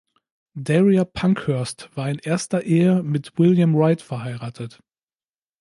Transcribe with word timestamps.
Daria 0.55 1.05
Pankhurst 1.05 1.91
war 1.95 2.09
in 2.09 2.17
erster 2.17 2.63
Ehe 2.63 3.03
mit 3.03 3.37
"William 3.37 3.75
Wright" 3.75 4.01
verheiratet. 4.01 4.81